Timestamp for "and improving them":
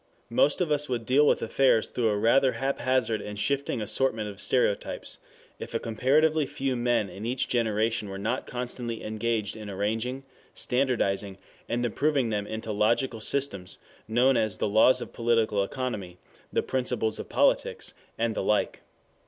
11.69-12.47